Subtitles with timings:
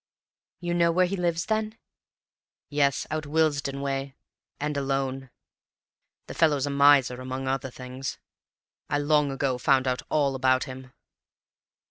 [0.61, 1.77] "You know where he lives, then?"
[2.71, 4.15] "Yes, out Willesden way,
[4.59, 5.29] and alone;
[6.25, 8.17] the fellow's a miser among other things.
[8.89, 10.91] I long ago found out all about him."